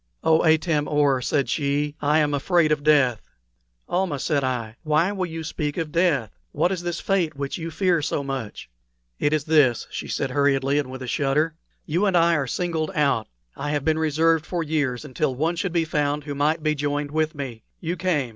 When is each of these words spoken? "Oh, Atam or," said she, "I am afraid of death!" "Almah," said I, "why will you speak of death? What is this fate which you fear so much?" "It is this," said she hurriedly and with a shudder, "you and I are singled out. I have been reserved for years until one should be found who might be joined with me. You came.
"Oh, 0.23 0.43
Atam 0.43 0.87
or," 0.87 1.21
said 1.21 1.47
she, 1.47 1.95
"I 2.01 2.17
am 2.17 2.33
afraid 2.33 2.71
of 2.71 2.81
death!" 2.83 3.21
"Almah," 3.87 4.17
said 4.17 4.43
I, 4.43 4.77
"why 4.81 5.11
will 5.11 5.27
you 5.27 5.43
speak 5.43 5.77
of 5.77 5.91
death? 5.91 6.35
What 6.53 6.71
is 6.71 6.81
this 6.81 6.99
fate 6.99 7.35
which 7.35 7.59
you 7.59 7.69
fear 7.69 8.01
so 8.01 8.23
much?" 8.23 8.67
"It 9.19 9.31
is 9.31 9.43
this," 9.43 9.85
said 9.91 10.09
she 10.31 10.33
hurriedly 10.33 10.79
and 10.79 10.89
with 10.89 11.03
a 11.03 11.07
shudder, 11.07 11.53
"you 11.85 12.07
and 12.07 12.17
I 12.17 12.33
are 12.35 12.47
singled 12.47 12.89
out. 12.95 13.27
I 13.55 13.69
have 13.69 13.85
been 13.85 13.99
reserved 13.99 14.43
for 14.47 14.63
years 14.63 15.05
until 15.05 15.35
one 15.35 15.55
should 15.55 15.71
be 15.71 15.85
found 15.85 16.23
who 16.23 16.33
might 16.33 16.63
be 16.63 16.73
joined 16.73 17.11
with 17.11 17.35
me. 17.35 17.61
You 17.79 17.95
came. 17.95 18.29